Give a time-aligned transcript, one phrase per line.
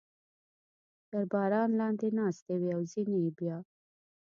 [1.09, 3.57] تر باران لاندې ناستې وې او ځینې یې بیا.